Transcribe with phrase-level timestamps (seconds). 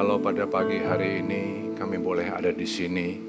[0.00, 3.20] kalau pada pagi hari ini kami boleh ada di sini,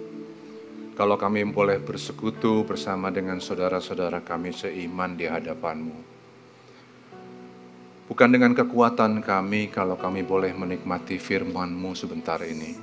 [0.95, 5.99] kalau kami boleh bersekutu bersama dengan saudara-saudara kami seiman di hadapanmu.
[8.07, 12.79] Bukan dengan kekuatan kami kalau kami boleh menikmati firman-Mu sebentar ini.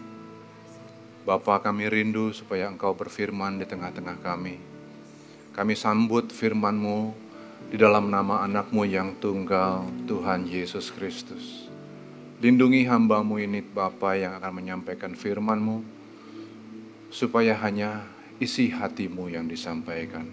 [1.25, 4.61] Bapa kami rindu supaya Engkau berfirman di tengah-tengah kami.
[5.57, 7.17] Kami sambut firman-Mu
[7.73, 11.68] di dalam nama anakmu yang tunggal, Tuhan Yesus Kristus.
[12.39, 15.83] Lindungi hambamu ini Bapa yang akan menyampaikan firman-Mu,
[17.11, 18.07] supaya hanya
[18.39, 20.31] isi hatimu yang disampaikan.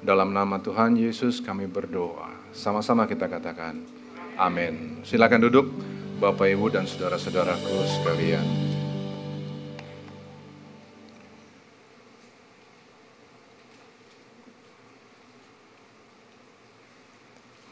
[0.00, 2.32] Dalam nama Tuhan Yesus kami berdoa.
[2.56, 3.84] Sama-sama kita katakan,
[4.40, 5.04] amin.
[5.04, 5.68] Silakan duduk
[6.24, 8.46] Bapak Ibu dan saudara-saudaraku sekalian.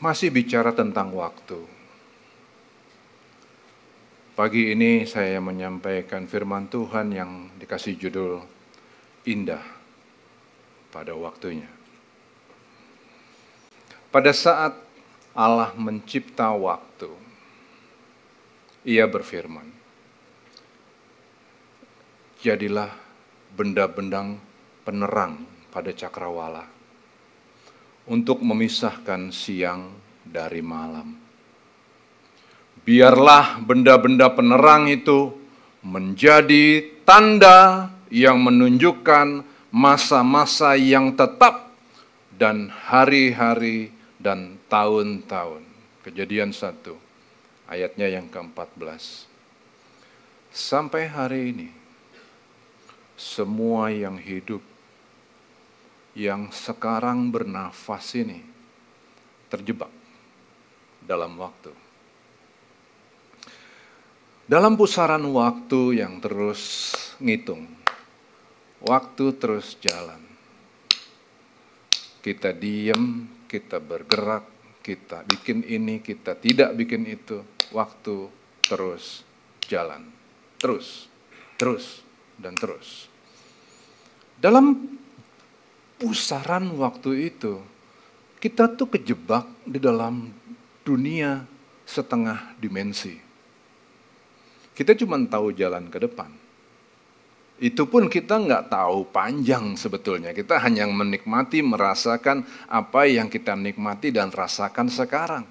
[0.05, 1.78] Masih bicara tentang waktu.
[4.39, 8.39] Pagi ini saya menyampaikan firman Tuhan yang dikasih judul
[9.27, 9.67] Indah
[10.95, 11.67] pada waktunya.
[14.15, 14.79] Pada saat
[15.35, 17.11] Allah mencipta waktu,
[18.87, 19.75] Ia berfirman,
[22.39, 22.95] "Jadilah
[23.59, 24.39] benda-benda
[24.87, 26.63] penerang pada cakrawala
[28.07, 31.18] untuk memisahkan siang dari malam."
[32.85, 35.35] Biarlah benda-benda penerang itu
[35.83, 41.73] menjadi tanda yang menunjukkan masa-masa yang tetap
[42.35, 45.65] dan hari-hari dan tahun-tahun.
[46.05, 49.29] Kejadian 1 ayatnya yang ke-14.
[50.49, 51.69] Sampai hari ini
[53.19, 54.65] semua yang hidup
[56.17, 58.43] yang sekarang bernafas ini
[59.53, 59.93] terjebak
[61.05, 61.88] dalam waktu
[64.49, 67.69] dalam pusaran waktu yang terus ngitung,
[68.81, 70.25] waktu terus jalan.
[72.25, 74.49] Kita diem, kita bergerak,
[74.81, 77.45] kita bikin ini, kita tidak bikin itu.
[77.77, 78.33] Waktu
[78.65, 79.21] terus
[79.69, 80.09] jalan.
[80.57, 81.13] Terus,
[81.61, 82.01] terus,
[82.41, 83.07] dan terus.
[84.41, 84.97] Dalam
[86.01, 87.61] pusaran waktu itu,
[88.41, 90.33] kita tuh kejebak di dalam
[90.83, 91.45] dunia
[91.85, 93.28] setengah dimensi
[94.79, 96.31] kita cuma tahu jalan ke depan.
[97.59, 100.31] Itu pun kita nggak tahu panjang sebetulnya.
[100.31, 105.43] Kita hanya menikmati, merasakan apa yang kita nikmati dan rasakan sekarang.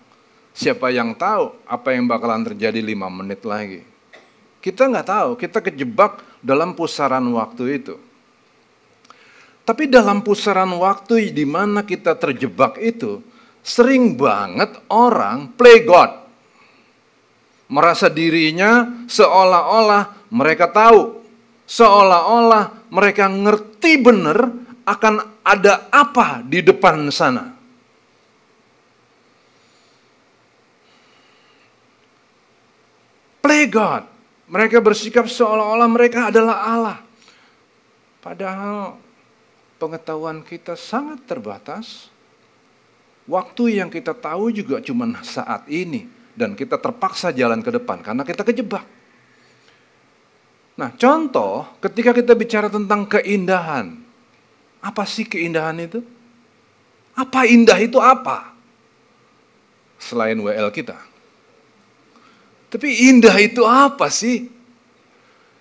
[0.55, 3.83] Siapa yang tahu apa yang bakalan terjadi lima menit lagi?
[4.63, 7.99] Kita nggak tahu, kita kejebak dalam pusaran waktu itu.
[9.67, 13.19] Tapi dalam pusaran waktu di mana kita terjebak itu,
[13.59, 16.26] sering banget orang play God
[17.67, 21.19] merasa dirinya seolah-olah mereka tahu,
[21.67, 24.51] seolah-olah mereka ngerti benar
[24.87, 27.51] akan ada apa di depan sana.
[33.43, 34.03] Play God.
[34.47, 36.97] Mereka bersikap seolah-olah mereka adalah Allah.
[38.23, 38.95] Padahal
[39.75, 42.07] pengetahuan kita sangat terbatas.
[43.27, 48.21] Waktu yang kita tahu juga cuma saat ini dan kita terpaksa jalan ke depan karena
[48.21, 48.85] kita kejebak.
[50.77, 53.97] Nah, contoh ketika kita bicara tentang keindahan.
[54.77, 56.05] Apa sih keindahan itu?
[57.17, 58.53] Apa indah itu apa?
[59.97, 61.01] Selain WL kita.
[62.69, 64.53] Tapi indah itu apa sih?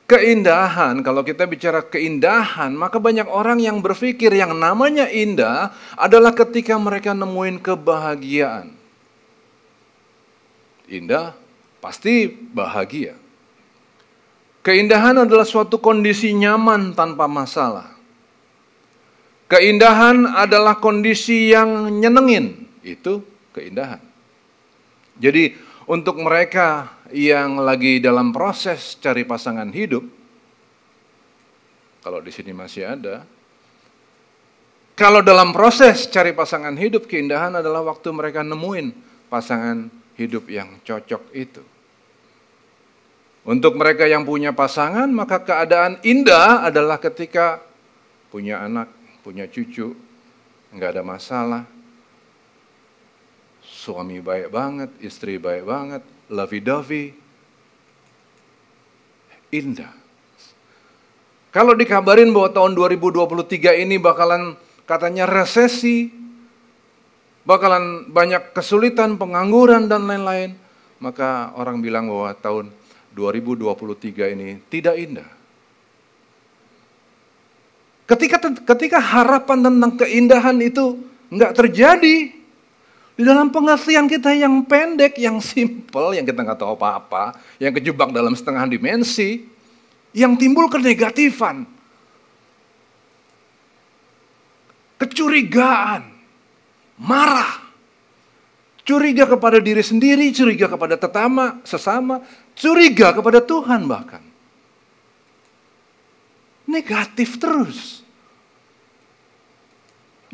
[0.04, 6.76] Keindahan, kalau kita bicara keindahan, maka banyak orang yang berpikir yang namanya indah adalah ketika
[6.76, 8.75] mereka nemuin kebahagiaan
[10.91, 11.34] indah,
[11.78, 13.14] pasti bahagia.
[14.66, 17.94] Keindahan adalah suatu kondisi nyaman tanpa masalah.
[19.47, 23.22] Keindahan adalah kondisi yang nyenengin, itu
[23.54, 24.03] keindahan.
[25.22, 25.54] Jadi
[25.86, 30.03] untuk mereka yang lagi dalam proses cari pasangan hidup,
[32.03, 33.22] kalau di sini masih ada,
[34.98, 38.91] kalau dalam proses cari pasangan hidup, keindahan adalah waktu mereka nemuin
[39.30, 41.63] pasangan hidup yang cocok itu.
[43.47, 47.63] Untuk mereka yang punya pasangan, maka keadaan indah adalah ketika
[48.27, 48.91] punya anak,
[49.22, 49.95] punya cucu,
[50.74, 51.63] nggak ada masalah.
[53.63, 57.15] Suami baik banget, istri baik banget, lovey-dovey.
[59.54, 59.95] Indah.
[61.54, 64.59] Kalau dikabarin bahwa tahun 2023 ini bakalan
[64.91, 66.10] katanya resesi,
[67.47, 70.59] bakalan banyak kesulitan, pengangguran dan lain-lain.
[70.98, 72.75] Maka orang bilang bahwa tahun
[73.15, 75.31] 2023 ini tidak indah.
[78.07, 78.39] Ketika
[78.77, 82.16] ketika harapan tentang keindahan itu nggak terjadi
[83.16, 88.13] di dalam pengertian kita yang pendek, yang simple, yang kita nggak tahu apa-apa, yang kejebak
[88.15, 89.48] dalam setengah dimensi,
[90.15, 91.66] yang timbul kenegatifan,
[95.03, 96.16] kecurigaan,
[97.01, 97.60] marah,
[98.87, 102.25] curiga kepada diri sendiri, curiga kepada tetama, sesama,
[102.57, 104.25] curiga kepada Tuhan bahkan.
[106.66, 108.03] Negatif terus.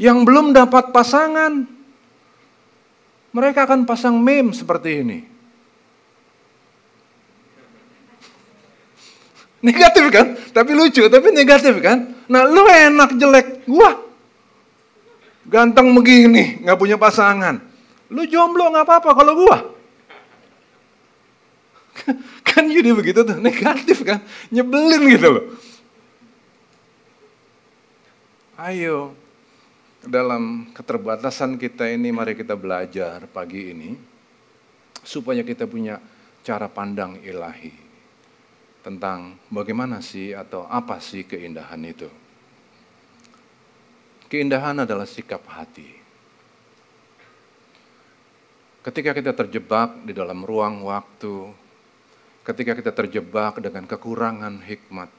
[0.01, 1.69] Yang belum dapat pasangan,
[3.37, 5.19] mereka akan pasang meme seperti ini.
[9.63, 10.27] Negatif kan?
[10.51, 12.27] Tapi lucu, tapi negatif kan?
[12.27, 14.12] Nah lu enak jelek, gua
[15.47, 17.59] ganteng begini, nggak punya pasangan.
[18.13, 19.59] Lu jomblo nggak apa-apa kalau gua.
[22.49, 24.21] kan jadi begitu tuh, negatif kan?
[24.53, 25.45] Nyebelin gitu loh.
[28.63, 29.17] Ayo,
[30.07, 33.91] dalam keterbatasan kita ini mari kita belajar pagi ini
[35.03, 35.99] supaya kita punya
[36.43, 37.75] cara pandang ilahi
[38.83, 42.22] tentang bagaimana sih atau apa sih keindahan itu.
[44.33, 45.93] Keindahan adalah sikap hati.
[48.81, 51.53] Ketika kita terjebak di dalam ruang waktu,
[52.41, 55.13] ketika kita terjebak dengan kekurangan hikmat,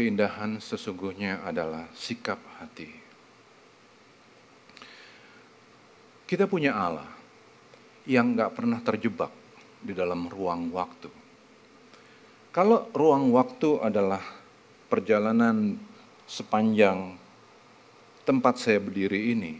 [0.00, 2.88] keindahan sesungguhnya adalah sikap hati.
[6.24, 7.12] Kita punya Allah
[8.08, 9.28] yang nggak pernah terjebak
[9.84, 11.21] di dalam ruang waktu.
[12.52, 14.20] Kalau ruang waktu adalah
[14.92, 15.80] perjalanan
[16.28, 17.16] sepanjang
[18.28, 19.56] tempat saya berdiri ini,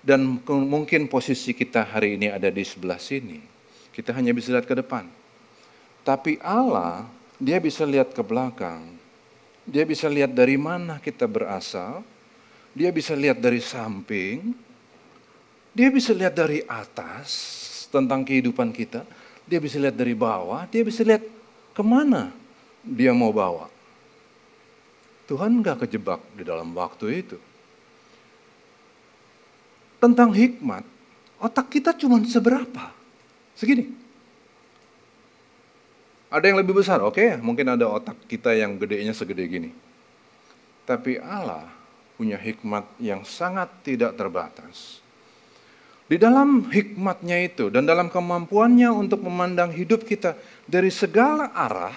[0.00, 3.40] dan mungkin posisi kita hari ini ada di sebelah sini,
[3.92, 5.04] kita hanya bisa lihat ke depan.
[6.04, 7.04] Tapi Allah
[7.36, 8.96] dia bisa lihat ke belakang.
[9.64, 12.04] Dia bisa lihat dari mana kita berasal.
[12.72, 14.56] Dia bisa lihat dari samping.
[15.72, 17.28] Dia bisa lihat dari atas
[17.88, 19.04] tentang kehidupan kita.
[19.44, 20.64] Dia bisa lihat dari bawah.
[20.68, 21.24] Dia bisa lihat
[21.74, 22.44] ke mana
[22.84, 23.72] dia mau bawa.
[25.24, 27.38] Tuhan nggak kejebak di dalam waktu itu.
[29.96, 30.84] Tentang hikmat,
[31.40, 32.92] otak kita cuma seberapa?
[33.56, 33.88] Segini.
[36.28, 39.70] Ada yang lebih besar, oke, okay, mungkin ada otak kita yang gedenya segede gini.
[40.84, 41.64] Tapi Allah
[42.20, 45.00] punya hikmat yang sangat tidak terbatas.
[46.04, 50.36] Di dalam hikmatnya itu dan dalam kemampuannya untuk memandang hidup kita
[50.68, 51.96] dari segala arah,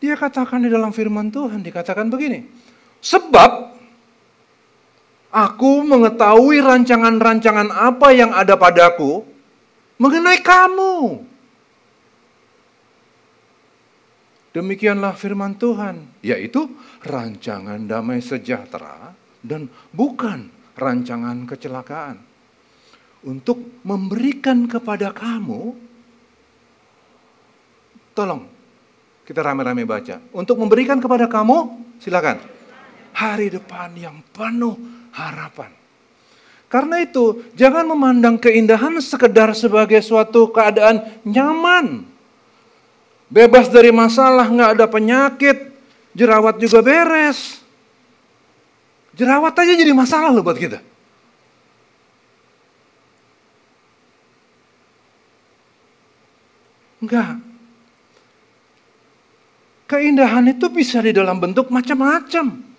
[0.00, 2.48] dia katakan di dalam firman Tuhan, dikatakan begini,
[3.04, 3.76] sebab
[5.32, 9.24] aku mengetahui rancangan-rancangan apa yang ada padaku
[10.00, 11.28] mengenai kamu.
[14.52, 16.68] Demikianlah firman Tuhan, yaitu
[17.00, 19.64] rancangan damai sejahtera dan
[19.96, 22.16] bukan rancangan kecelakaan.
[23.22, 25.78] Untuk memberikan kepada kamu,
[28.12, 28.50] tolong
[29.22, 30.18] kita rame-rame baca.
[30.34, 32.42] Untuk memberikan kepada kamu, silakan.
[33.12, 34.74] Hari depan yang penuh
[35.14, 35.70] harapan.
[36.66, 42.12] Karena itu, jangan memandang keindahan sekedar sebagai suatu keadaan nyaman
[43.32, 45.72] Bebas dari masalah, nggak ada penyakit,
[46.12, 47.61] jerawat juga beres.
[49.12, 50.80] Jerawat aja jadi masalah loh buat kita.
[57.02, 57.42] Enggak.
[59.90, 62.72] Keindahan itu bisa di dalam bentuk macam-macam.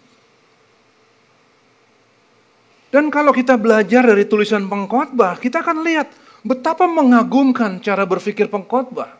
[2.90, 6.10] Dan kalau kita belajar dari tulisan pengkhotbah, kita akan lihat
[6.42, 9.18] betapa mengagumkan cara berpikir pengkhotbah.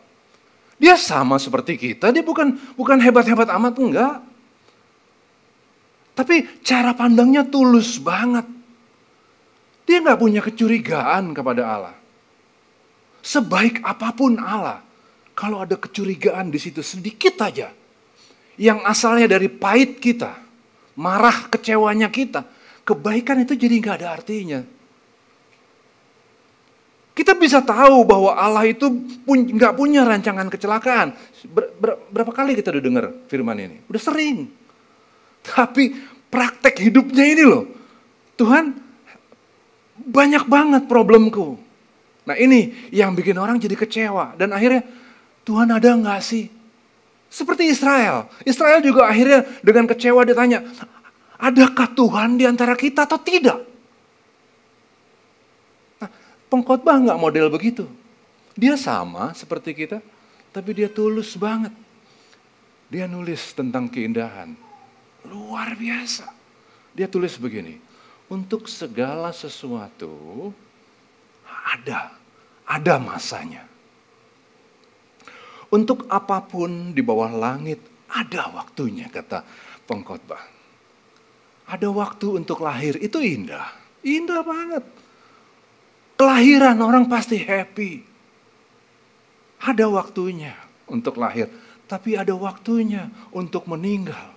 [0.78, 4.33] Dia sama seperti kita, dia bukan bukan hebat-hebat amat enggak.
[6.14, 8.46] Tapi cara pandangnya tulus banget.
[9.84, 11.96] Dia nggak punya kecurigaan kepada Allah.
[13.20, 14.80] Sebaik apa pun Allah,
[15.34, 17.74] kalau ada kecurigaan di situ sedikit aja,
[18.54, 20.38] yang asalnya dari pahit kita,
[20.94, 22.46] marah kecewanya kita,
[22.86, 24.60] kebaikan itu jadi nggak ada artinya.
[27.14, 28.90] Kita bisa tahu bahwa Allah itu
[29.22, 31.14] pun, nggak punya rancangan kecelakaan.
[31.46, 33.76] Ber, ber, berapa kali kita udah dengar firman ini?
[33.86, 34.50] Udah sering.
[35.44, 35.92] Tapi
[36.32, 37.64] praktek hidupnya ini loh.
[38.34, 38.74] Tuhan
[39.94, 41.60] banyak banget problemku.
[42.24, 44.34] Nah ini yang bikin orang jadi kecewa.
[44.34, 44.82] Dan akhirnya
[45.44, 46.48] Tuhan ada nggak sih?
[47.28, 48.30] Seperti Israel.
[48.48, 50.64] Israel juga akhirnya dengan kecewa ditanya,
[51.36, 53.60] adakah Tuhan di antara kita atau tidak?
[56.48, 57.84] Pengkhotbah nggak model begitu.
[58.54, 59.98] Dia sama seperti kita,
[60.54, 61.74] tapi dia tulus banget.
[62.86, 64.54] Dia nulis tentang keindahan.
[65.24, 66.28] Luar biasa.
[66.94, 67.80] Dia tulis begini,
[68.30, 70.52] untuk segala sesuatu
[71.44, 72.14] ada,
[72.64, 73.66] ada masanya.
[75.72, 79.42] Untuk apa pun di bawah langit ada waktunya, kata
[79.90, 80.40] pengkhotbah.
[81.64, 83.72] Ada waktu untuk lahir, itu indah.
[84.04, 84.84] Indah banget.
[86.14, 88.04] Kelahiran orang pasti happy.
[89.64, 90.54] Ada waktunya
[90.86, 91.48] untuk lahir,
[91.88, 94.33] tapi ada waktunya untuk meninggal.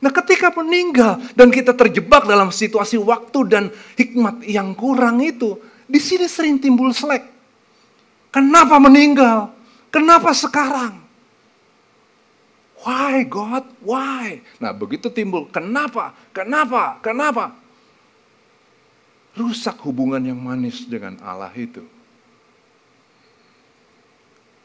[0.00, 3.64] Nah, ketika meninggal dan kita terjebak dalam situasi waktu dan
[4.00, 7.26] hikmat yang kurang itu, di sini sering timbul selek.
[8.30, 9.50] Kenapa meninggal?
[9.90, 11.02] Kenapa sekarang?
[12.80, 13.66] Why God?
[13.84, 14.40] Why?
[14.56, 16.16] Nah begitu timbul, kenapa?
[16.32, 16.96] Kenapa?
[17.04, 17.52] Kenapa?
[19.36, 21.84] Rusak hubungan yang manis dengan Allah itu.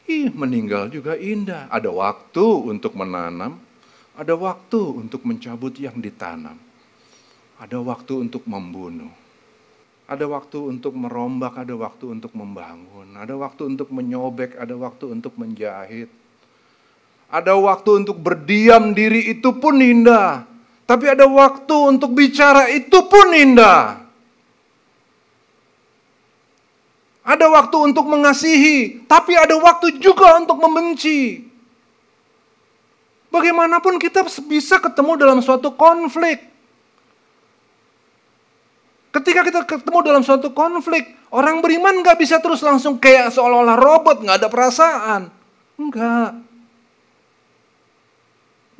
[0.06, 1.66] Ih, meninggal juga indah.
[1.66, 3.58] Ada waktu untuk menanam,
[4.16, 6.56] ada waktu untuk mencabut yang ditanam.
[7.60, 9.12] Ada waktu untuk membunuh.
[10.08, 15.34] Ada waktu untuk merombak, ada waktu untuk membangun, ada waktu untuk menyobek, ada waktu untuk
[15.34, 16.08] menjahit.
[17.26, 20.46] Ada waktu untuk berdiam diri itu pun indah.
[20.86, 24.06] Tapi ada waktu untuk bicara itu pun indah.
[27.26, 31.42] Ada waktu untuk mengasihi, tapi ada waktu juga untuk membenci.
[33.36, 36.40] Bagaimanapun kita bisa ketemu dalam suatu konflik.
[39.12, 44.24] Ketika kita ketemu dalam suatu konflik, orang beriman nggak bisa terus langsung kayak seolah-olah robot,
[44.24, 45.22] nggak ada perasaan.
[45.76, 46.32] Enggak.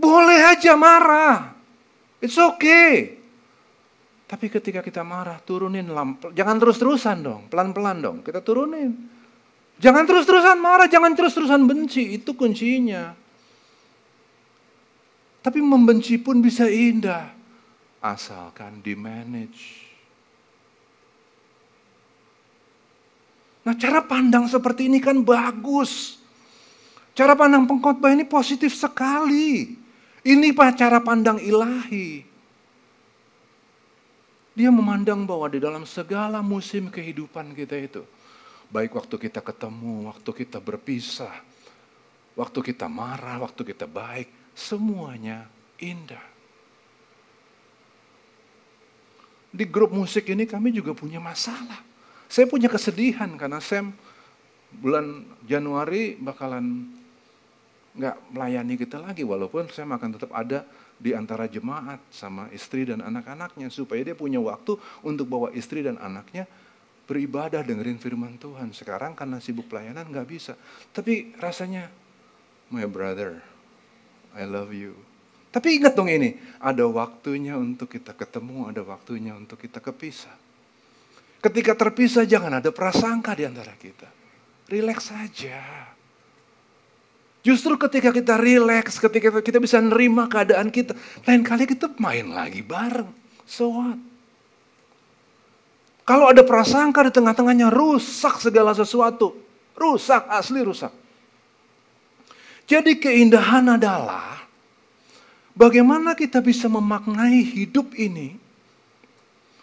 [0.00, 1.52] Boleh aja marah.
[2.24, 3.16] It's okay.
[4.24, 6.32] Tapi ketika kita marah, turunin lampu.
[6.32, 8.16] Jangan terus-terusan dong, pelan-pelan dong.
[8.24, 8.92] Kita turunin.
[9.76, 12.16] Jangan terus-terusan marah, jangan terus-terusan benci.
[12.16, 13.25] Itu kuncinya.
[15.46, 17.30] Tapi membenci pun bisa indah.
[18.02, 19.86] Asalkan di manage.
[23.62, 26.18] Nah cara pandang seperti ini kan bagus.
[27.14, 29.70] Cara pandang pengkhotbah ini positif sekali.
[30.26, 32.26] Ini cara pandang ilahi.
[34.58, 38.02] Dia memandang bahwa di dalam segala musim kehidupan kita itu,
[38.66, 41.44] baik waktu kita ketemu, waktu kita berpisah,
[42.34, 45.44] waktu kita marah, waktu kita baik, semuanya
[45.76, 46.24] indah.
[49.52, 51.84] Di grup musik ini kami juga punya masalah.
[52.26, 53.92] Saya punya kesedihan karena Sam
[54.72, 56.90] bulan Januari bakalan
[57.96, 63.00] nggak melayani kita lagi walaupun Sam akan tetap ada di antara jemaat sama istri dan
[63.04, 66.44] anak-anaknya supaya dia punya waktu untuk bawa istri dan anaknya
[67.06, 68.74] beribadah dengerin firman Tuhan.
[68.76, 70.58] Sekarang karena sibuk pelayanan nggak bisa.
[70.92, 71.88] Tapi rasanya,
[72.68, 73.40] my brother,
[74.36, 74.92] I love you.
[75.48, 80.36] Tapi ingat dong ini, ada waktunya untuk kita ketemu, ada waktunya untuk kita kepisah.
[81.40, 84.04] Ketika terpisah jangan ada prasangka di antara kita.
[84.68, 85.88] Rileks saja.
[87.40, 90.92] Justru ketika kita rileks, ketika kita bisa nerima keadaan kita,
[91.24, 93.08] lain kali kita main lagi bareng.
[93.46, 93.96] So what?
[96.06, 99.34] Kalau ada prasangka di tengah-tengahnya, rusak segala sesuatu.
[99.74, 101.05] Rusak, asli rusak.
[102.66, 104.42] Jadi keindahan adalah
[105.54, 108.34] bagaimana kita bisa memaknai hidup ini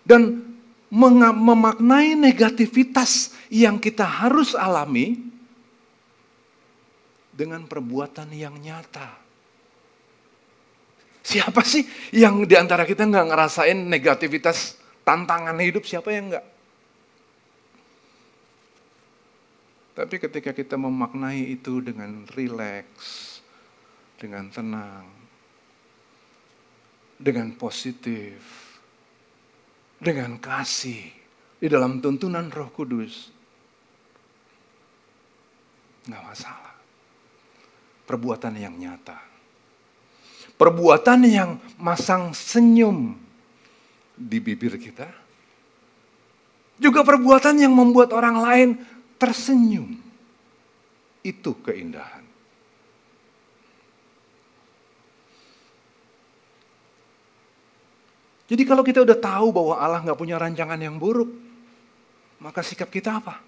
[0.07, 0.39] dan
[0.87, 5.19] memaknai negativitas yang kita harus alami
[7.35, 9.19] dengan perbuatan yang nyata.
[11.23, 11.83] Siapa sih
[12.15, 15.83] yang di antara kita nggak ngerasain negativitas tantangan hidup?
[15.83, 16.52] Siapa yang nggak?
[19.93, 23.39] Tapi ketika kita memaknai itu dengan rileks,
[24.17, 25.05] dengan tenang,
[27.21, 28.41] dengan positif,
[30.01, 31.07] dengan kasih
[31.61, 33.31] di dalam tuntunan Roh Kudus.
[36.03, 36.75] Nggak masalah.
[38.03, 39.15] Perbuatan yang nyata.
[40.59, 43.15] Perbuatan yang masang senyum
[44.19, 45.07] di bibir kita.
[46.75, 48.69] Juga perbuatan yang membuat orang lain
[49.23, 49.95] tersenyum.
[51.23, 52.27] Itu keindahan.
[58.43, 61.31] Jadi kalau kita udah tahu bahwa Allah nggak punya rancangan yang buruk,
[62.43, 63.39] maka sikap kita apa?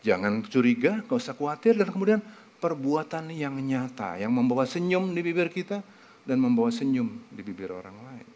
[0.00, 2.24] Jangan curiga, gak usah khawatir, dan kemudian
[2.56, 5.84] perbuatan yang nyata, yang membawa senyum di bibir kita,
[6.24, 8.28] dan membawa senyum di bibir orang lain.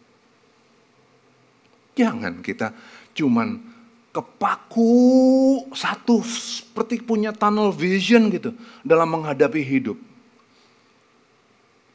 [1.97, 2.77] Jangan kita
[3.17, 3.57] cuman
[4.15, 4.95] kepaku
[5.75, 8.55] satu seperti punya tunnel vision gitu
[8.87, 9.99] dalam menghadapi hidup.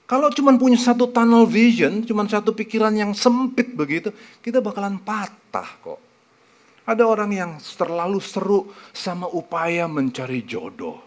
[0.04, 4.12] Kalau cuma punya satu tunnel vision, cuma satu pikiran yang sempit begitu,
[4.44, 6.02] kita bakalan patah kok.
[6.84, 10.98] Ada orang yang terlalu seru sama upaya mencari jodoh.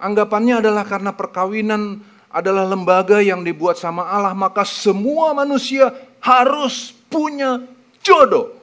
[0.00, 2.00] Anggapannya adalah karena perkawinan
[2.32, 5.92] adalah lembaga yang dibuat sama Allah, maka semua manusia
[6.24, 7.60] harus punya
[8.00, 8.61] jodoh.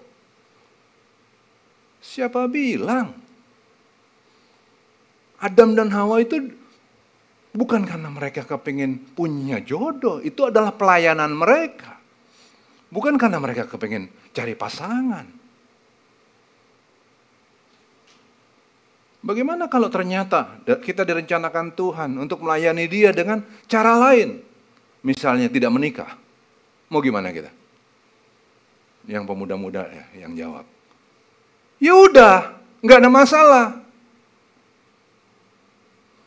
[2.10, 3.14] Siapa bilang?
[5.38, 6.42] Adam dan Hawa itu
[7.54, 12.02] bukan karena mereka kepingin punya jodoh, itu adalah pelayanan mereka.
[12.90, 15.30] Bukan karena mereka kepingin cari pasangan.
[19.22, 24.42] Bagaimana kalau ternyata kita direncanakan Tuhan untuk melayani dia dengan cara lain?
[25.06, 26.18] Misalnya tidak menikah.
[26.90, 27.54] Mau gimana kita?
[29.06, 30.79] Yang pemuda-muda ya, yang jawab.
[31.80, 33.66] Ya udah, nggak ada masalah.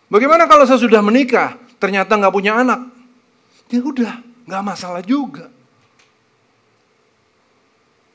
[0.09, 2.89] Bagaimana kalau saya sudah menikah, ternyata nggak punya anak?
[3.69, 5.49] Ya udah, nggak masalah juga.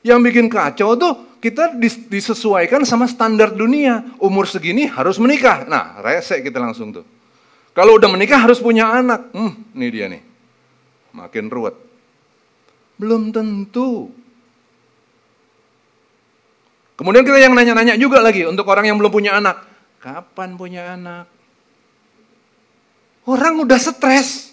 [0.02, 1.74] Yang bikin kacau tuh kita
[2.10, 4.02] disesuaikan sama standar dunia.
[4.18, 5.66] Umur segini harus menikah.
[5.66, 7.06] Nah, rese kita langsung tuh.
[7.74, 9.30] Kalau udah menikah harus punya anak.
[9.30, 10.22] Hmm, ini dia nih.
[11.14, 11.74] Makin ruwet.
[12.98, 14.10] Belum tentu.
[16.98, 19.62] Kemudian kita yang nanya-nanya juga lagi untuk orang yang belum punya anak.
[20.02, 21.30] Kapan punya anak?
[23.22, 24.50] Orang udah stres.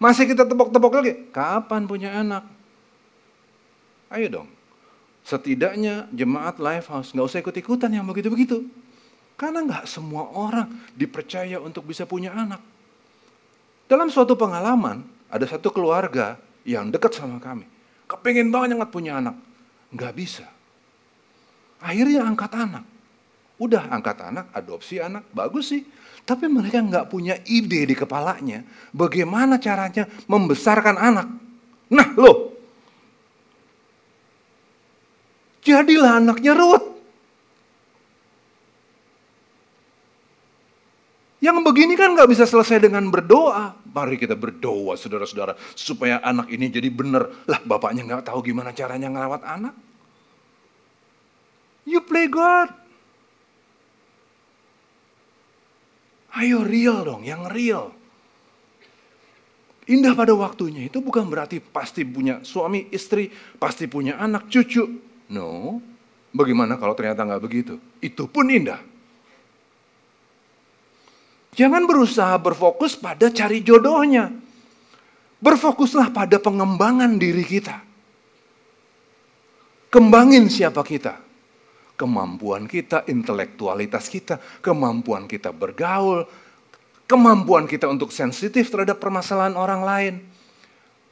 [0.00, 1.12] Masih kita tepok-tepok lagi.
[1.28, 2.48] Kapan punya anak?
[4.08, 4.48] Ayo dong.
[5.20, 8.64] Setidaknya jemaat Lifehouse nggak usah ikut-ikutan yang begitu-begitu.
[9.36, 12.64] Karena nggak semua orang dipercaya untuk bisa punya anak.
[13.84, 17.68] Dalam suatu pengalaman, ada satu keluarga yang dekat sama kami.
[18.08, 19.36] Kepingin banget punya anak.
[19.92, 20.48] Nggak bisa
[21.80, 22.84] Akhirnya angkat anak.
[23.60, 25.84] Udah angkat anak, adopsi anak, bagus sih.
[26.24, 31.26] Tapi mereka nggak punya ide di kepalanya bagaimana caranya membesarkan anak.
[31.90, 32.54] Nah loh,
[35.64, 36.86] jadilah anaknya Ruth.
[41.40, 43.72] Yang begini kan nggak bisa selesai dengan berdoa.
[43.90, 47.32] Mari kita berdoa saudara-saudara supaya anak ini jadi benar.
[47.48, 49.72] Lah bapaknya nggak tahu gimana caranya ngelawat anak.
[51.88, 52.72] You play God.
[56.36, 57.90] Ayo real dong, yang real.
[59.90, 63.26] Indah pada waktunya itu bukan berarti pasti punya suami, istri,
[63.58, 64.86] pasti punya anak, cucu.
[65.26, 65.82] No,
[66.30, 67.74] bagaimana kalau ternyata nggak begitu?
[67.98, 68.78] Itu pun indah.
[71.58, 74.30] Jangan berusaha berfokus pada cari jodohnya.
[75.42, 77.82] Berfokuslah pada pengembangan diri kita.
[79.90, 81.29] Kembangin siapa kita
[82.00, 86.24] kemampuan kita, intelektualitas kita, kemampuan kita bergaul,
[87.04, 90.14] kemampuan kita untuk sensitif terhadap permasalahan orang lain,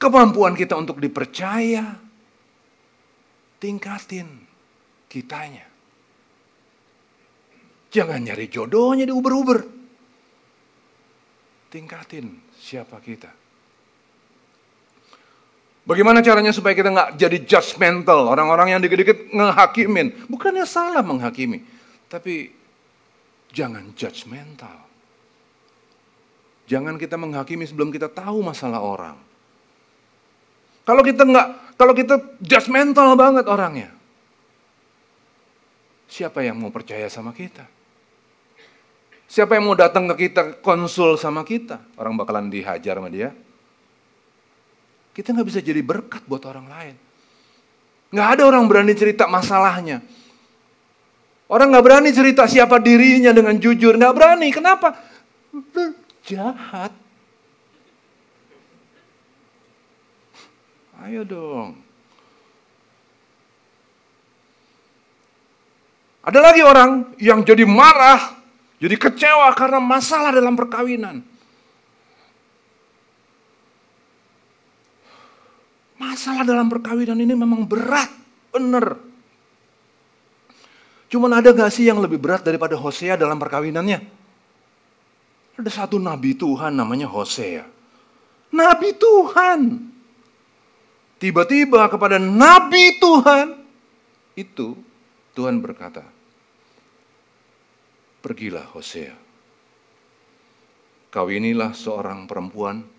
[0.01, 2.01] kemampuan kita untuk dipercaya,
[3.61, 4.49] tingkatin
[5.13, 5.69] kitanya.
[7.93, 9.61] Jangan nyari jodohnya di uber-uber.
[11.69, 13.38] Tingkatin siapa kita.
[15.89, 20.29] Bagaimana caranya supaya kita nggak jadi judgmental, orang-orang yang dikit-dikit ngehakimin.
[20.29, 21.65] Bukannya salah menghakimi,
[22.13, 22.53] tapi
[23.57, 24.85] jangan judgmental.
[26.69, 29.17] Jangan kita menghakimi sebelum kita tahu masalah orang.
[30.85, 33.89] Kalau kita nggak, kalau kita judgmental banget orangnya,
[36.05, 37.65] siapa yang mau percaya sama kita?
[39.25, 41.81] Siapa yang mau datang ke kita konsul sama kita?
[41.97, 43.33] Orang bakalan dihajar sama dia
[45.19, 46.95] kita nggak bisa jadi berkat buat orang lain.
[48.15, 49.99] Nggak ada orang berani cerita masalahnya.
[51.51, 53.99] Orang nggak berani cerita siapa dirinya dengan jujur.
[53.99, 54.49] Nggak berani.
[54.55, 54.95] Kenapa?
[56.23, 56.95] Jahat.
[61.03, 61.83] Ayo dong.
[66.23, 68.39] Ada lagi orang yang jadi marah,
[68.79, 71.27] jadi kecewa karena masalah dalam perkawinan.
[76.19, 78.11] Masalah dalam perkawinan ini memang berat,
[78.51, 78.99] bener.
[81.07, 84.03] Cuman ada gak sih yang lebih berat daripada Hosea dalam perkawinannya?
[85.63, 87.63] Ada satu nabi Tuhan namanya Hosea.
[88.51, 89.61] Nabi Tuhan.
[91.23, 93.55] Tiba-tiba kepada nabi Tuhan
[94.35, 94.75] itu
[95.39, 96.03] Tuhan berkata,
[98.19, 99.15] Pergilah Hosea,
[101.15, 102.98] kawinilah seorang perempuan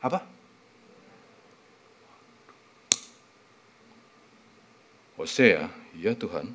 [0.00, 0.20] Apa?
[5.16, 6.52] Hosea, ya Tuhan,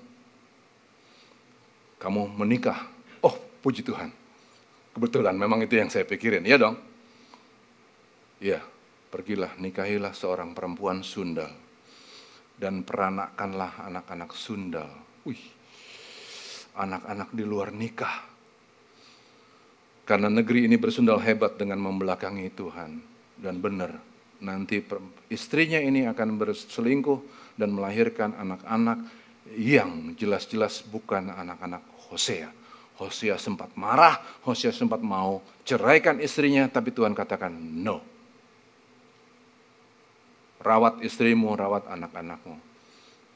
[1.98, 2.86] kamu menikah.
[3.26, 3.34] Oh,
[3.66, 4.14] puji Tuhan.
[4.94, 6.78] Kebetulan memang itu yang saya pikirin, ya dong.
[8.38, 8.62] Ya,
[9.10, 11.50] pergilah nikahilah seorang perempuan sundal
[12.62, 14.90] dan peranakanlah anak-anak sundal.
[15.26, 15.42] Wih,
[16.78, 18.30] anak-anak di luar nikah.
[20.06, 23.11] Karena negeri ini bersundal hebat dengan membelakangi Tuhan.
[23.42, 23.98] Dan benar,
[24.38, 24.86] nanti
[25.34, 27.20] istrinya ini akan berselingkuh
[27.58, 29.02] dan melahirkan anak-anak
[29.58, 32.54] yang jelas-jelas bukan anak-anak Hosea.
[33.02, 38.06] Hosea sempat marah, Hosea sempat mau ceraikan istrinya, tapi Tuhan katakan no.
[40.62, 42.54] Rawat istrimu, rawat anak-anakmu.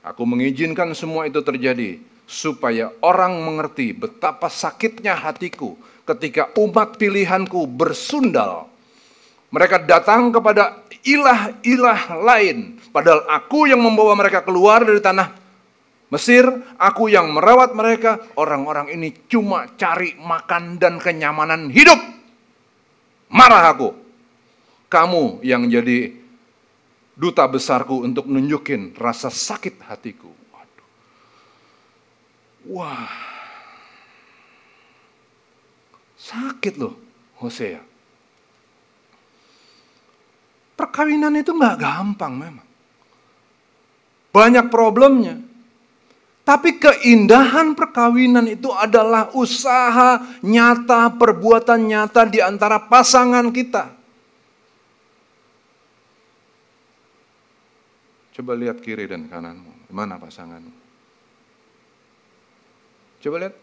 [0.06, 1.98] Aku mengizinkan semua itu terjadi
[2.30, 5.74] supaya orang mengerti betapa sakitnya hatiku
[6.06, 8.70] ketika umat pilihanku bersundal.
[9.54, 15.46] Mereka datang kepada ilah-ilah lain, padahal aku yang membawa mereka keluar dari tanah
[16.14, 16.46] Mesir,
[16.78, 21.98] aku yang merawat mereka, orang-orang ini cuma cari makan dan kenyamanan hidup.
[23.34, 23.90] Marah aku.
[24.86, 26.14] Kamu yang jadi
[27.18, 30.30] duta besarku untuk nunjukin rasa sakit hatiku.
[30.30, 30.88] Waduh.
[32.70, 33.10] Wah.
[36.22, 36.96] Sakit loh
[37.42, 37.82] Hosea.
[40.96, 42.68] Perkawinan itu nggak gampang memang.
[44.32, 45.36] Banyak problemnya.
[46.48, 53.92] Tapi keindahan perkawinan itu adalah usaha nyata, perbuatan nyata di antara pasangan kita.
[58.40, 59.92] Coba lihat kiri dan kananmu.
[59.92, 60.72] Mana pasanganmu?
[63.20, 63.56] Coba lihat.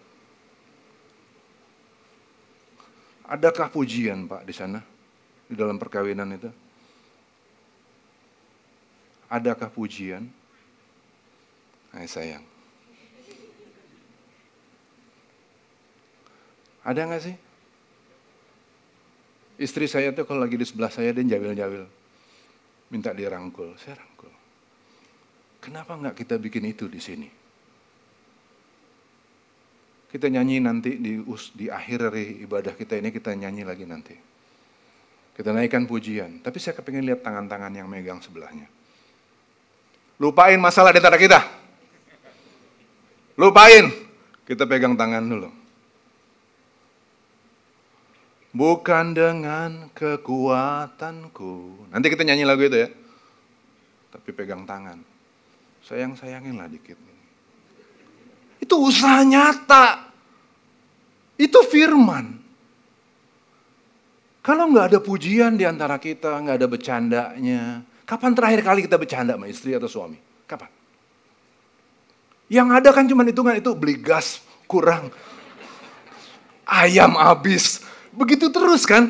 [3.25, 4.85] Adakah pujian Pak di sana?
[5.49, 6.53] Di dalam perkawinan itu?
[9.33, 10.29] Adakah pujian?
[11.97, 12.45] Hai sayang.
[16.85, 17.37] Ada nggak sih?
[19.57, 21.89] Istri saya tuh kalau lagi di sebelah saya dia jawil-jawil.
[22.93, 24.29] Minta dirangkul, saya rangkul.
[25.65, 27.29] Kenapa nggak kita bikin itu di sini?
[30.13, 31.25] Kita nyanyi nanti di,
[31.57, 34.13] di akhir dari ibadah kita ini kita nyanyi lagi nanti.
[35.33, 36.45] Kita naikkan pujian.
[36.45, 38.82] Tapi saya kepengen lihat tangan-tangan yang megang sebelahnya.
[40.21, 41.41] Lupain masalah di antara kita.
[43.37, 43.89] Lupain.
[44.43, 45.51] Kita pegang tangan dulu.
[48.53, 51.89] Bukan dengan kekuatanku.
[51.89, 52.89] Nanti kita nyanyi lagu itu ya.
[54.13, 55.01] Tapi pegang tangan.
[55.89, 57.01] Sayang-sayangin lah dikit.
[58.61, 60.13] Itu usaha nyata.
[61.41, 62.39] Itu firman.
[64.43, 67.63] Kalau nggak ada pujian di antara kita, nggak ada bercandanya.
[68.13, 70.21] Kapan terakhir kali kita bercanda sama istri atau suami?
[70.45, 70.69] Kapan?
[72.53, 75.09] Yang ada kan cuma hitungan itu beli gas kurang.
[76.69, 77.81] Ayam habis,
[78.13, 79.09] Begitu terus kan?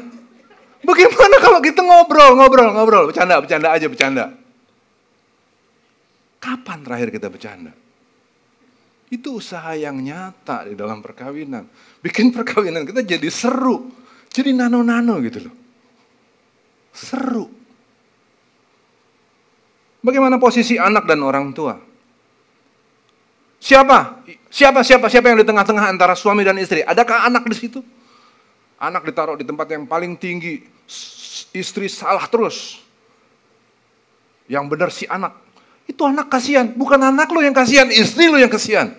[0.87, 4.25] Bagaimana kalau kita ngobrol, ngobrol, ngobrol, bercanda, bercanda aja, bercanda.
[6.39, 7.75] Kapan terakhir kita bercanda?
[9.11, 11.67] Itu usaha yang nyata di dalam perkawinan.
[11.99, 13.91] Bikin perkawinan kita jadi seru.
[14.31, 15.55] Jadi nano-nano gitu loh.
[16.95, 17.62] Seru.
[20.03, 21.79] Bagaimana posisi anak dan orang tua?
[23.63, 24.27] Siapa?
[24.51, 26.83] Siapa, siapa, siapa yang di tengah-tengah antara suami dan istri?
[26.83, 27.79] Adakah anak di situ?
[28.83, 30.67] Anak ditaruh di tempat yang paling tinggi,
[31.55, 32.83] istri salah terus.
[34.51, 35.39] Yang benar si anak.
[35.87, 38.91] Itu anak kasihan, bukan anak lo yang kasihan, istri lo yang kasihan.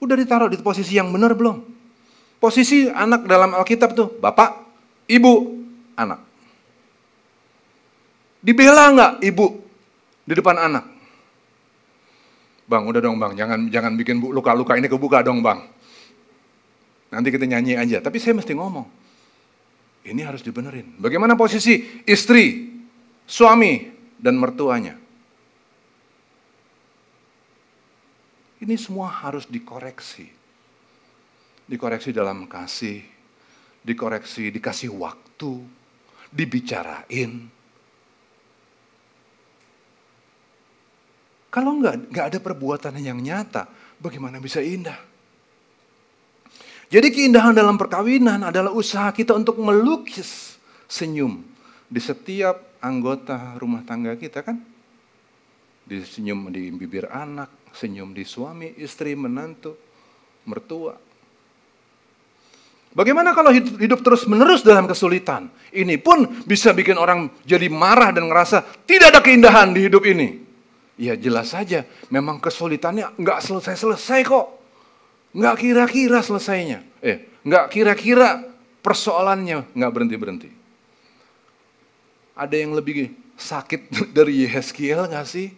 [0.00, 1.60] Udah ditaruh di posisi yang benar belum?
[2.40, 4.64] Posisi anak dalam Alkitab tuh, bapak,
[5.06, 5.60] ibu,
[5.94, 6.31] anak.
[8.42, 9.46] Dibela nggak ibu
[10.26, 10.84] di depan anak?
[12.66, 15.62] Bang, udah dong bang, jangan jangan bikin luka-luka ini kebuka dong bang.
[17.14, 18.88] Nanti kita nyanyi aja, tapi saya mesti ngomong.
[20.02, 20.98] Ini harus dibenerin.
[20.98, 22.74] Bagaimana posisi istri,
[23.28, 23.86] suami,
[24.18, 24.98] dan mertuanya?
[28.62, 30.26] Ini semua harus dikoreksi.
[31.68, 33.04] Dikoreksi dalam kasih,
[33.86, 35.62] dikoreksi, dikasih waktu,
[36.32, 37.61] dibicarain.
[41.52, 43.68] Kalau nggak nggak ada perbuatan yang nyata,
[44.00, 44.96] bagaimana bisa indah?
[46.88, 50.56] Jadi keindahan dalam perkawinan adalah usaha kita untuk melukis
[50.88, 51.44] senyum
[51.88, 54.56] di setiap anggota rumah tangga kita kan.
[55.84, 59.76] Di senyum di bibir anak, senyum di suami, istri, menantu,
[60.48, 60.96] mertua.
[62.92, 65.48] Bagaimana kalau hidup, hidup terus menerus dalam kesulitan?
[65.72, 70.51] Ini pun bisa bikin orang jadi marah dan ngerasa tidak ada keindahan di hidup ini.
[71.00, 74.46] Ya jelas saja, memang kesulitannya nggak selesai-selesai kok.
[75.32, 76.84] Nggak kira-kira selesainya.
[77.00, 78.44] Eh, nggak kira-kira
[78.84, 80.50] persoalannya nggak berhenti-berhenti.
[82.36, 85.48] Ada yang lebih sakit dari Yeskiel nggak sih?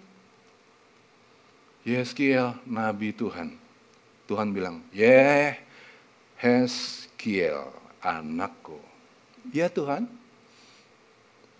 [1.84, 3.60] Yeskiel, Nabi Tuhan.
[4.24, 5.60] Tuhan bilang, Yeskiel
[7.20, 7.60] Kiel,
[8.00, 8.80] anakku.
[9.52, 10.08] Ya Tuhan,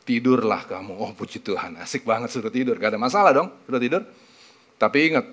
[0.04, 0.92] tidurlah kamu.
[0.94, 2.76] Oh puji Tuhan, asik banget sudah tidur.
[2.76, 4.02] Gak ada masalah dong, sudah tidur.
[4.76, 5.26] Tapi ingat,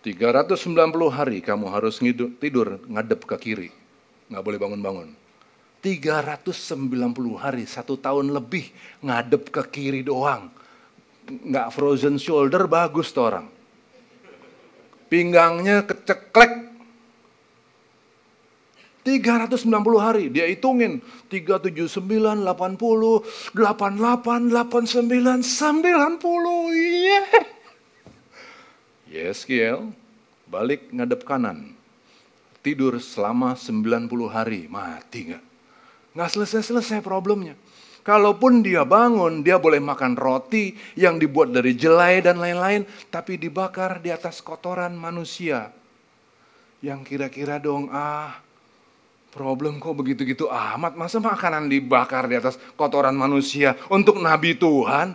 [0.00, 0.56] 390
[1.12, 2.00] hari kamu harus
[2.40, 3.68] tidur ngadep ke kiri.
[4.32, 5.08] Nggak boleh bangun-bangun.
[5.80, 8.68] 390 hari, satu tahun lebih
[9.00, 10.52] ngadep ke kiri doang.
[11.28, 13.46] Nggak frozen shoulder, bagus tuh orang.
[15.10, 16.69] Pinggangnya keceklek,
[19.18, 19.66] 390
[19.98, 21.02] hari, dia hitungin.
[21.26, 26.70] 379, 80, 88, 89, 90.
[26.70, 27.26] Yeah.
[29.10, 29.90] Yes, Kiel.
[30.46, 31.74] Balik ngadep kanan.
[32.62, 34.70] Tidur selama 90 hari.
[34.70, 35.44] Mati nggak?
[36.14, 37.58] Nggak selesai-selesai problemnya.
[38.00, 44.00] Kalaupun dia bangun, dia boleh makan roti yang dibuat dari jelai dan lain-lain, tapi dibakar
[44.00, 45.68] di atas kotoran manusia.
[46.80, 48.40] Yang kira-kira dong, ah
[49.30, 55.14] Problem kok begitu-gitu amat, masa makanan dibakar di atas kotoran manusia untuk nabi Tuhan?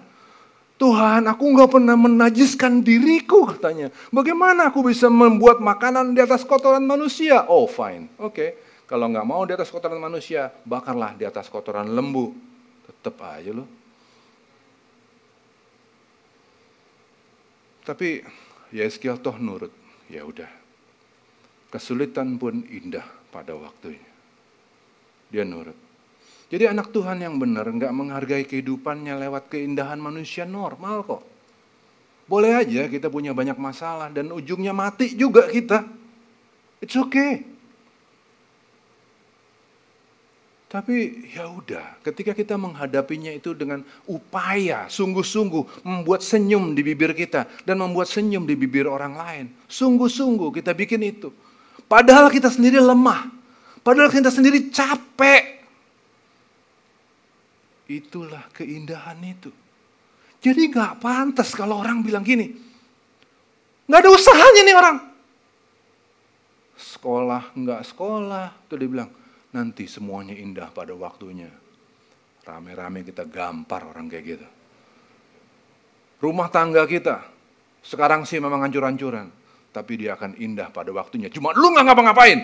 [0.75, 3.91] Tuhan, aku nggak pernah menajiskan diriku katanya.
[4.15, 7.43] Bagaimana aku bisa membuat makanan di atas kotoran manusia?
[7.51, 8.32] Oh fine, oke.
[8.32, 8.49] Okay.
[8.88, 12.32] Kalau nggak mau di atas kotoran manusia, bakarlah di atas kotoran lembu.
[12.88, 13.67] Tetap aja loh.
[17.84, 18.23] Tapi
[18.71, 19.73] Yeskiel toh nurut.
[20.08, 20.47] Ya udah.
[21.73, 24.07] Kesulitan pun indah pada waktunya.
[25.27, 25.75] Dia nurut.
[26.47, 31.23] Jadi anak Tuhan yang benar nggak menghargai kehidupannya lewat keindahan manusia normal kok.
[32.31, 35.83] Boleh aja kita punya banyak masalah dan ujungnya mati juga kita.
[36.79, 37.43] It's okay.
[40.65, 47.47] Tapi ya udah, ketika kita menghadapinya itu dengan upaya sungguh-sungguh membuat senyum di bibir kita
[47.63, 49.45] dan membuat senyum di bibir orang lain.
[49.71, 51.31] Sungguh-sungguh kita bikin itu.
[51.85, 53.29] Padahal kita sendiri lemah.
[53.85, 55.61] Padahal kita sendiri capek.
[57.85, 59.53] Itulah keindahan itu.
[60.41, 62.49] Jadi gak pantas kalau orang bilang gini.
[63.85, 64.97] Gak ada usahanya nih orang.
[66.75, 68.67] Sekolah nggak sekolah.
[68.67, 69.09] Tuh dia bilang,
[69.55, 71.47] nanti semuanya indah pada waktunya.
[72.43, 74.47] Rame-rame kita gampar orang kayak gitu.
[76.19, 77.21] Rumah tangga kita,
[77.85, 79.44] sekarang sih memang hancur-hancuran
[79.75, 81.27] tapi dia akan indah pada waktunya.
[81.27, 82.39] Cuma lu nggak ngapa-ngapain.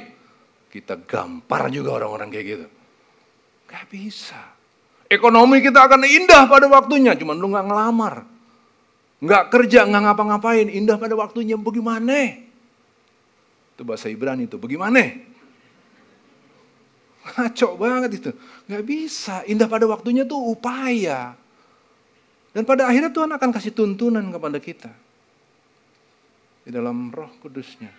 [0.68, 2.68] Kita gampar juga orang-orang kayak gitu.
[3.72, 4.40] Gak bisa.
[5.08, 8.28] Ekonomi kita akan indah pada waktunya, cuma lu nggak ngelamar.
[9.24, 11.56] Nggak kerja, nggak ngapa-ngapain, indah pada waktunya.
[11.56, 12.36] Bagaimana?
[13.76, 15.00] Itu bahasa Ibrani itu, bagaimana?
[17.32, 18.32] Ngaco banget itu.
[18.68, 21.36] Nggak bisa, indah pada waktunya tuh upaya.
[22.52, 24.92] Dan pada akhirnya Tuhan akan kasih tuntunan kepada kita
[26.62, 27.90] di dalam roh kudusnya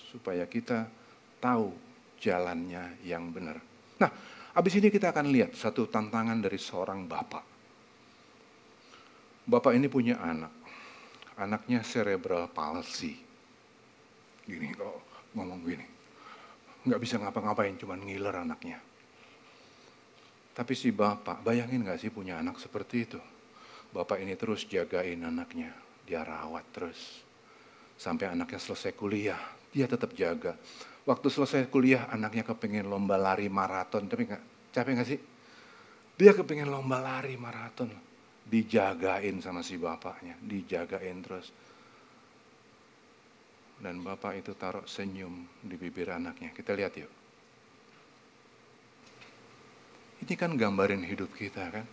[0.00, 0.88] supaya kita
[1.36, 1.68] tahu
[2.16, 3.60] jalannya yang benar.
[4.00, 4.10] Nah,
[4.56, 7.44] habis ini kita akan lihat satu tantangan dari seorang bapak.
[9.46, 10.52] Bapak ini punya anak.
[11.36, 13.20] Anaknya cerebral palsy.
[14.48, 15.86] Gini kok ngomong gini.
[16.88, 18.80] Nggak bisa ngapa-ngapain, cuma ngiler anaknya.
[20.56, 23.20] Tapi si bapak, bayangin gak sih punya anak seperti itu?
[23.92, 25.76] Bapak ini terus jagain anaknya,
[26.08, 27.25] dia rawat terus
[27.96, 29.40] Sampai anaknya selesai kuliah,
[29.72, 30.56] dia tetap jaga.
[31.06, 34.04] Waktu selesai kuliah, anaknya kepengen lomba lari maraton.
[34.04, 34.42] Tapi nggak
[34.74, 35.20] capek nggak sih?
[36.16, 37.88] Dia kepengen lomba lari maraton.
[38.46, 41.50] Dijagain sama si bapaknya, dijagain terus.
[43.76, 46.52] Dan bapak itu taruh senyum di bibir anaknya.
[46.52, 47.12] Kita lihat yuk.
[50.24, 51.86] Ini kan gambarin hidup kita kan.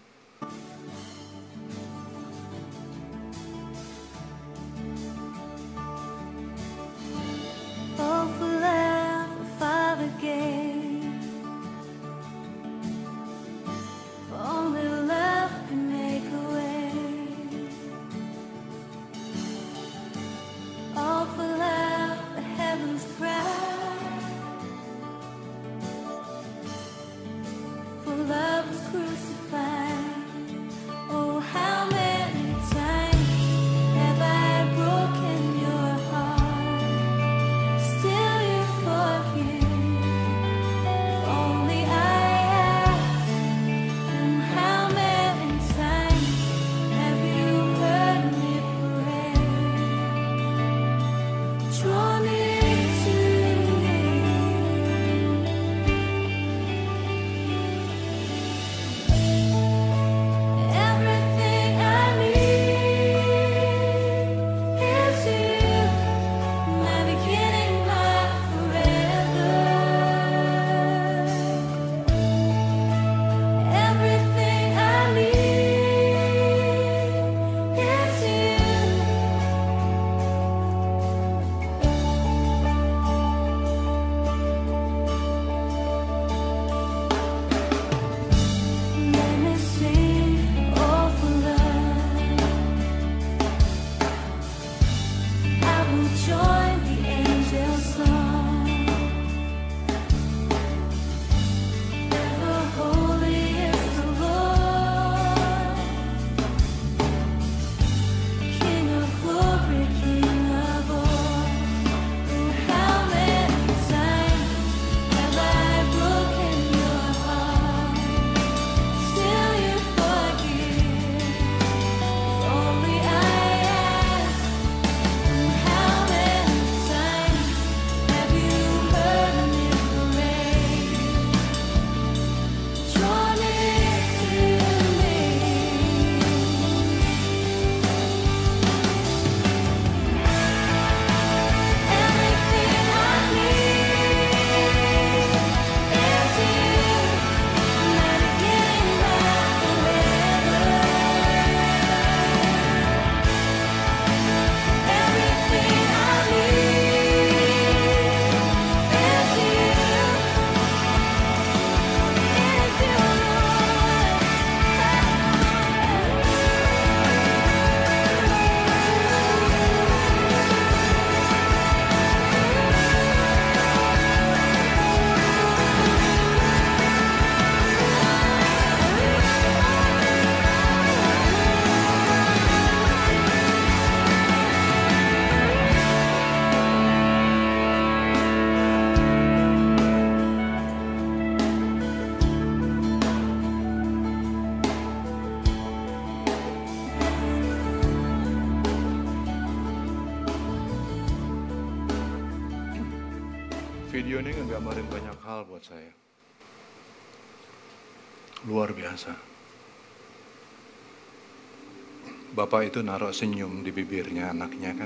[212.53, 214.85] Bapak itu naruh senyum di bibirnya anaknya kan.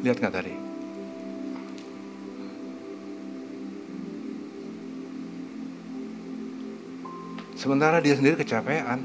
[0.00, 0.54] Lihat nggak tadi?
[7.60, 9.04] Sementara dia sendiri kecapean.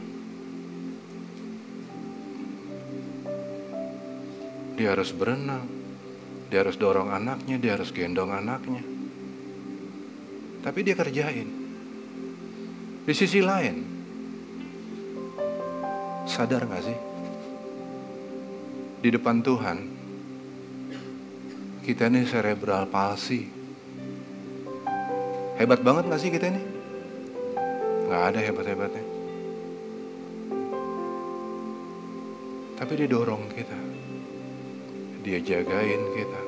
[4.79, 5.67] Dia harus berenang.
[6.47, 8.79] Dia harus dorong anaknya, dia harus gendong anaknya.
[10.63, 11.51] Tapi dia kerjain.
[13.03, 13.75] Di sisi lain,
[16.31, 17.12] sadar gak sih?
[19.03, 19.77] Di depan Tuhan,
[21.83, 23.43] kita ini cerebral palsy.
[25.59, 26.63] Hebat banget gak sih kita ini?
[28.07, 29.03] Gak ada hebat-hebatnya.
[32.79, 33.75] Tapi dia dorong kita.
[35.19, 36.41] Dia jagain kita.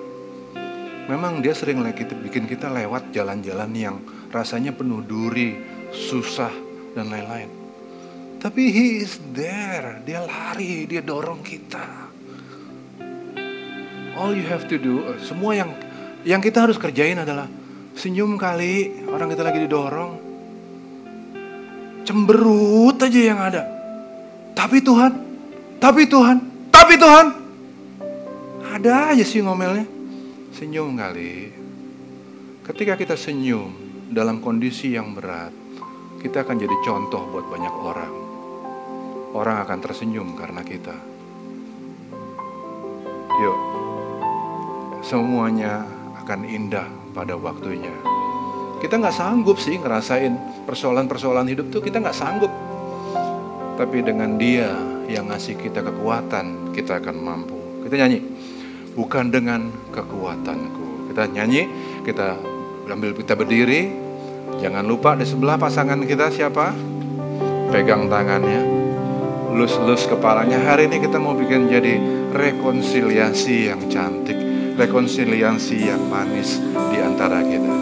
[1.11, 1.83] Memang dia sering
[2.23, 3.99] bikin kita lewat jalan-jalan yang
[4.31, 5.59] rasanya penuh duri,
[5.91, 6.55] susah,
[6.95, 7.51] dan lain-lain.
[8.39, 9.99] Tapi he is there.
[10.07, 12.04] Dia lari, dia dorong kita.
[14.15, 15.75] All you have to do, semua yang
[16.23, 17.51] yang kita harus kerjain adalah
[17.99, 20.11] senyum kali orang kita lagi didorong.
[22.07, 23.63] Cemberut aja yang ada.
[24.55, 25.11] Tapi Tuhan,
[25.83, 26.37] tapi Tuhan,
[26.71, 27.27] tapi Tuhan.
[28.75, 29.87] Ada aja sih ngomelnya.
[30.55, 31.51] Senyum kali.
[32.63, 33.71] Ketika kita senyum
[34.09, 35.51] dalam kondisi yang berat,
[36.23, 38.13] kita akan jadi contoh buat banyak orang.
[39.35, 41.14] Orang akan tersenyum karena kita.
[45.05, 45.85] Semuanya
[46.25, 47.93] akan indah pada waktunya.
[48.81, 52.49] Kita nggak sanggup sih ngerasain persoalan-persoalan hidup tuh kita nggak sanggup.
[53.77, 54.73] Tapi dengan dia
[55.05, 57.85] yang ngasih kita kekuatan, kita akan mampu.
[57.85, 58.19] Kita nyanyi
[58.97, 61.13] bukan dengan kekuatanku.
[61.13, 61.69] Kita nyanyi,
[62.01, 62.41] kita
[62.89, 63.93] ambil kita berdiri.
[64.57, 66.73] Jangan lupa di sebelah pasangan kita siapa?
[67.69, 68.61] Pegang tangannya,
[69.53, 70.57] lus-lus kepalanya.
[70.65, 71.99] Hari ini kita mau bikin jadi
[72.31, 74.37] rekonsiliasi yang cantik,
[74.75, 76.59] rekonsiliasi yang manis
[76.91, 77.75] di antara kita.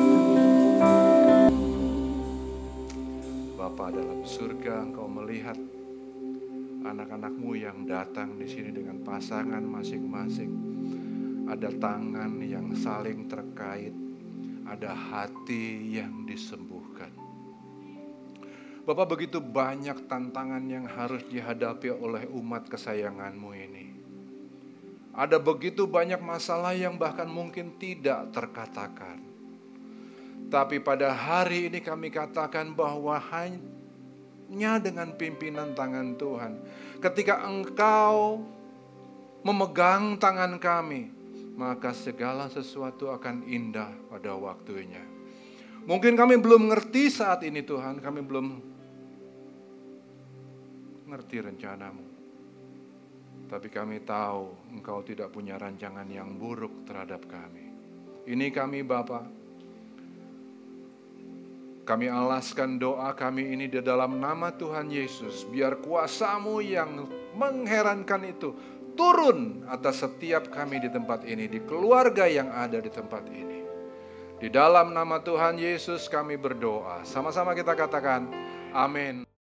[3.57, 5.57] Bapa dalam surga, Engkau melihat
[6.85, 10.53] anak-anakmu yang datang di sini dengan pasangan masing-masing.
[11.49, 13.97] Ada tangan yang saling terkait,
[14.69, 17.09] ada hati yang disembuhkan.
[18.85, 23.92] Bapak begitu banyak tantangan yang harus dihadapi oleh umat kesayanganmu ini.
[25.13, 29.21] Ada begitu banyak masalah yang bahkan mungkin tidak terkatakan.
[30.49, 36.53] Tapi pada hari ini kami katakan bahwa hanya dengan pimpinan tangan Tuhan.
[36.97, 38.41] Ketika engkau
[39.45, 41.13] memegang tangan kami,
[41.53, 45.01] maka segala sesuatu akan indah pada waktunya.
[45.85, 48.47] Mungkin kami belum ngerti saat ini Tuhan, kami belum
[51.11, 52.12] ngerti rencanamu.
[53.47, 57.69] Tapi kami tahu engkau tidak punya rancangan yang buruk terhadap kami.
[58.23, 59.27] Ini kami Bapak,
[61.83, 65.43] kami alaskan doa kami ini di dalam nama Tuhan Yesus.
[65.51, 67.03] Biar kuasamu yang
[67.35, 68.55] mengherankan itu
[68.95, 73.59] turun atas setiap kami di tempat ini, di keluarga yang ada di tempat ini.
[74.39, 77.03] Di dalam nama Tuhan Yesus kami berdoa.
[77.03, 78.27] Sama-sama kita katakan,
[78.71, 79.23] amin.